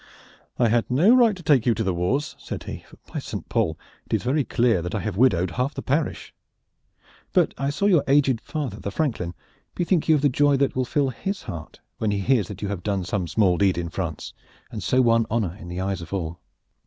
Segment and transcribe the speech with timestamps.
[0.57, 3.47] "I had no right to take you to the wars," said he; "for by Saint
[3.49, 3.77] Paul!
[4.07, 6.33] it is very clear that I have widowed half the parish.
[7.33, 9.35] But I saw your aged father the franklin.
[9.75, 12.67] Bethink you of the joy that will fill his heart when he hears that you
[12.69, 14.33] have done some small deed in France,
[14.71, 16.39] and so won honor in the eyes of all."